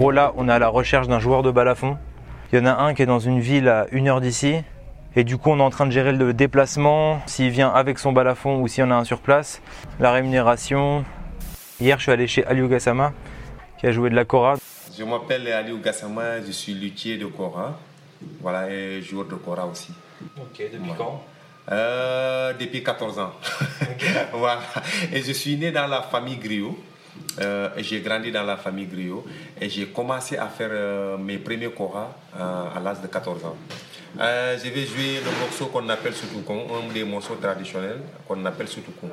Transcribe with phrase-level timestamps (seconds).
[0.00, 1.98] gros là, on est à la recherche d'un joueur de balafon.
[2.50, 4.62] Il y en a un qui est dans une ville à une heure d'ici.
[5.14, 8.10] Et du coup, on est en train de gérer le déplacement, s'il vient avec son
[8.10, 9.60] balafon ou s'il y en a un sur place,
[9.98, 11.04] la rémunération.
[11.82, 13.12] Hier, je suis allé chez Aliou Gassama,
[13.78, 14.54] qui a joué de la Kora.
[14.96, 17.78] Je m'appelle Aliou Gassama, je suis luthier de Kora.
[18.40, 19.92] Voilà, et joueur de Kora aussi.
[20.38, 21.22] Ok, depuis quand?
[21.70, 23.32] Euh, Depuis 14 ans.
[24.32, 24.60] voilà.
[25.12, 26.78] Et je suis né dans la famille Griot.
[27.40, 29.24] Euh, j'ai grandi dans la famille Griot
[29.60, 33.56] et j'ai commencé à faire euh, mes premiers Kora à l'âge de 14 ans.
[34.18, 39.08] je vais jouer le morceau qu'on appelle Soutoukon, un des morceaux traditionnels qu'on appelle Soutoukon.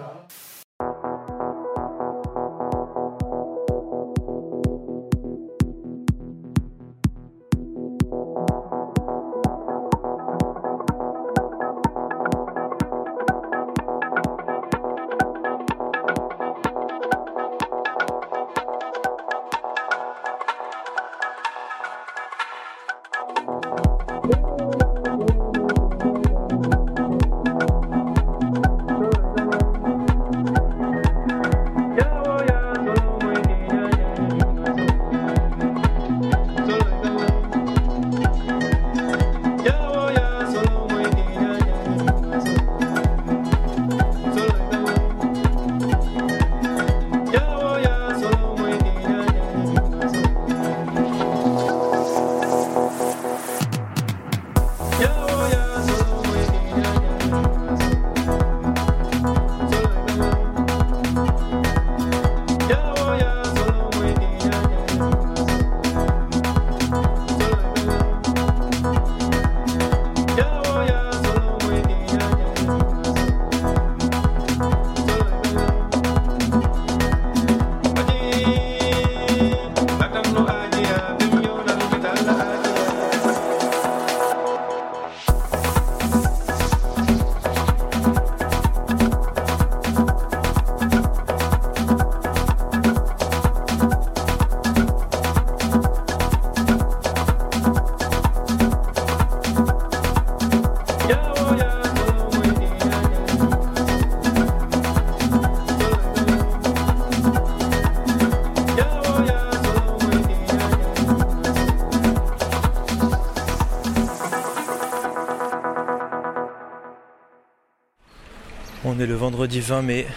[118.97, 120.07] On le vendredi 20 mai.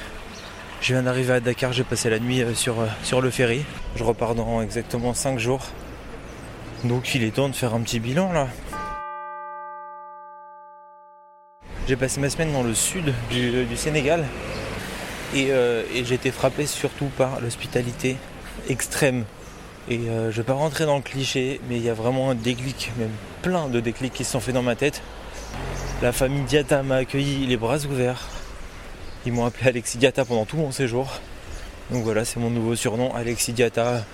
[0.80, 3.62] Je viens d'arriver à Dakar, j'ai passé la nuit euh, sur, euh, sur le ferry.
[3.96, 5.66] Je repars dans exactement 5 jours.
[6.84, 8.48] Donc il est temps de faire un petit bilan là.
[11.86, 14.24] J'ai passé ma semaine dans le sud du, Sénégal
[15.34, 18.16] et, euh, et j'ai été frappé surtout par l'hospitalité
[18.70, 19.24] extrême.
[19.90, 22.34] Et je ne vais pas rentrer dans le cliché, mais il y a vraiment un
[22.34, 23.10] déclic, même
[23.42, 25.02] plein de déclics qui se sont faits dans ma tête.
[26.00, 28.39] La famille Diata m'a accueilli les bras ouverts.
[29.26, 31.10] Ils m'ont appelé Alexis Diata pendant tout mon séjour.
[31.90, 34.04] Donc voilà, c'est mon nouveau surnom, Alexis Diata.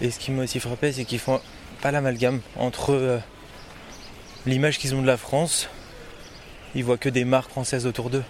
[0.00, 1.40] Et ce qui m'a aussi frappé, c'est qu'ils font
[1.82, 3.18] pas l'amalgame entre euh,
[4.46, 5.68] l'image qu'ils ont de la France.
[6.74, 8.22] Ils voient que des marques françaises autour d'eux.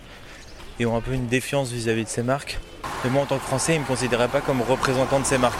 [0.79, 2.59] Ils ont un peu une défiance vis-à-vis de ces marques.
[3.05, 5.37] Mais moi, en tant que Français, ils ne me considéraient pas comme représentant de ces
[5.37, 5.59] marques.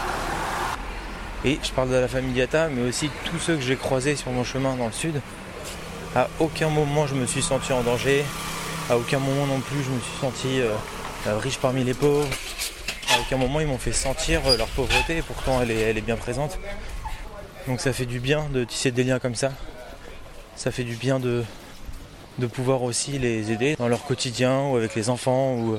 [1.45, 4.31] Et je parle de la famille Diata, mais aussi tous ceux que j'ai croisés sur
[4.31, 5.21] mon chemin dans le sud.
[6.15, 8.23] À aucun moment je me suis senti en danger,
[8.89, 10.73] à aucun moment non plus je me suis senti euh,
[11.27, 12.27] euh, riche parmi les pauvres.
[13.13, 16.17] À aucun moment ils m'ont fait sentir euh, leur pauvreté et pourtant elle est, bien
[16.17, 16.57] présente.
[17.67, 19.51] Donc ça fait du bien de tisser des liens comme ça.
[20.55, 21.43] Ça fait du bien de,
[22.53, 25.77] pouvoir aussi les aider dans leur quotidien ou avec les enfants ou,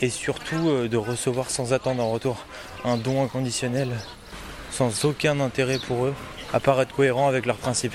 [0.00, 2.44] et surtout de recevoir sans attendre en retour
[2.84, 3.90] un don inconditionnel
[4.72, 6.14] sans aucun intérêt pour eux
[6.52, 7.94] à part être cohérent avec leurs principes.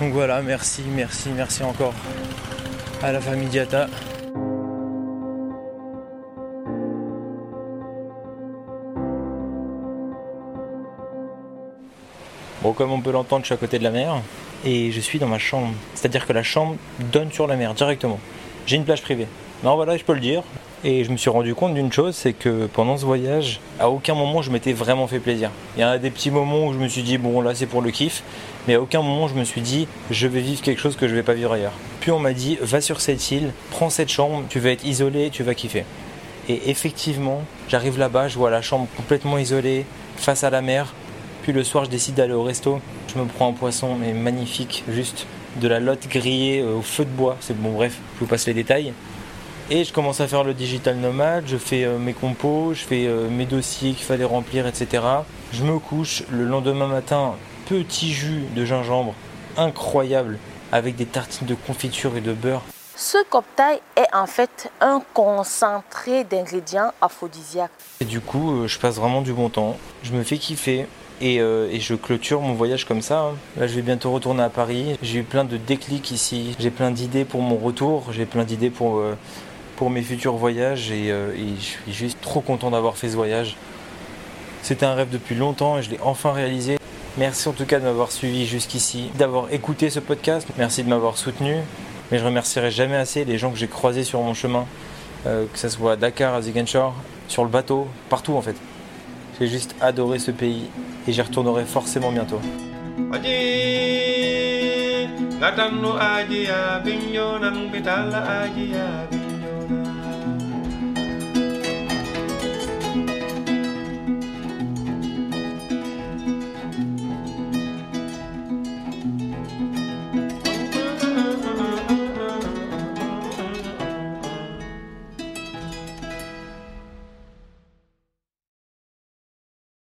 [0.00, 1.94] Donc voilà, merci, merci, merci encore
[3.02, 3.88] à la famille Diata.
[12.62, 14.22] Bon, comme on peut l'entendre, je suis à côté de la mer
[14.64, 15.74] et je suis dans ma chambre.
[15.94, 16.76] C'est-à-dire que la chambre
[17.12, 18.20] donne sur la mer directement.
[18.66, 19.26] J'ai une plage privée.
[19.64, 20.44] Non, voilà, je peux le dire.
[20.84, 24.14] Et je me suis rendu compte d'une chose, c'est que pendant ce voyage, à aucun
[24.14, 25.52] moment je m'étais vraiment fait plaisir.
[25.76, 27.82] Il y a des petits moments où je me suis dit, bon là c'est pour
[27.82, 28.24] le kiff,
[28.66, 31.14] mais à aucun moment je me suis dit, je vais vivre quelque chose que je
[31.14, 31.74] vais pas vivre ailleurs.
[32.00, 35.30] Puis on m'a dit, va sur cette île, prends cette chambre, tu vas être isolé,
[35.30, 35.84] tu vas kiffer.
[36.48, 39.86] Et effectivement, j'arrive là-bas, je vois la chambre complètement isolée,
[40.16, 40.94] face à la mer.
[41.44, 42.80] Puis le soir, je décide d'aller au resto.
[43.12, 45.26] Je me prends un poisson, mais magnifique, juste
[45.60, 47.36] de la lotte grillée euh, au feu de bois.
[47.40, 48.92] C'est bon, bref, je vous passe les détails.
[49.74, 53.06] Et je commence à faire le digital nomade, je fais euh, mes compos, je fais
[53.06, 55.02] euh, mes dossiers qu'il fallait remplir, etc.
[55.50, 57.36] Je me couche le lendemain matin,
[57.70, 59.14] petit jus de gingembre
[59.56, 60.38] incroyable
[60.72, 62.60] avec des tartines de confiture et de beurre.
[62.96, 67.70] Ce cocktail est en fait un concentré d'ingrédients aphrodisiaques.
[68.02, 69.78] Et du coup, euh, je passe vraiment du bon temps.
[70.02, 70.86] Je me fais kiffer.
[71.22, 73.20] Et, euh, et je clôture mon voyage comme ça.
[73.20, 73.34] hein.
[73.56, 74.98] Là, je vais bientôt retourner à Paris.
[75.02, 76.56] J'ai eu plein de déclics ici.
[76.58, 78.06] J'ai plein d'idées pour mon retour.
[78.10, 79.16] J'ai plein d'idées pour, euh,
[79.82, 80.92] pour mes futurs voyages.
[80.92, 83.56] Et, euh, et je suis juste trop content d'avoir fait ce voyage.
[84.62, 86.78] C'était un rêve depuis longtemps et je l'ai enfin réalisé.
[87.18, 90.46] Merci en tout cas de m'avoir suivi jusqu'ici, d'avoir écouté ce podcast.
[90.56, 91.56] Merci de m'avoir soutenu.
[92.12, 94.66] Mais je remercierai jamais assez les gens que j'ai croisés sur mon chemin,
[95.26, 96.94] euh, que ce soit à Dakar, à Ziguinchor,
[97.26, 98.54] sur le bateau, partout en fait.
[99.40, 100.68] J'ai juste adoré ce pays
[101.08, 102.40] et j'y retournerai forcément bientôt.